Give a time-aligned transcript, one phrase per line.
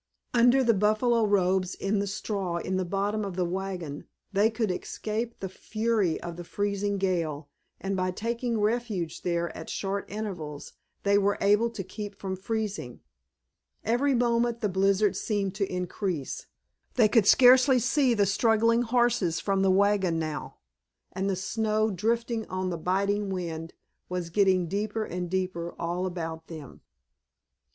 [0.33, 4.71] Under the buffalo robes in the straw in the bottom of the wagon they could
[4.71, 10.73] escape the fury of the freezing gale, and by taking refuge there at short intervals
[11.03, 13.01] they were able to keep from freezing.
[13.83, 16.47] Every moment the blizzard seemed to increase.
[16.95, 20.55] They could scarcely see the struggling horses from the wagon now,
[21.11, 23.73] and the snow, drifting on the biting wind,
[24.09, 26.81] was growing deeper and deeper all about them.